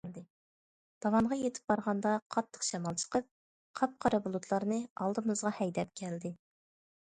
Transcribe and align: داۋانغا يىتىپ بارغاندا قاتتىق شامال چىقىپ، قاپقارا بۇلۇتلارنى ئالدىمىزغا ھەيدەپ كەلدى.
داۋانغا 1.05 1.35
يىتىپ 1.41 1.67
بارغاندا 1.71 2.13
قاتتىق 2.35 2.65
شامال 2.69 2.97
چىقىپ، 3.03 3.27
قاپقارا 3.81 4.21
بۇلۇتلارنى 4.29 4.81
ئالدىمىزغا 5.05 5.55
ھەيدەپ 5.61 5.95
كەلدى. 6.03 6.35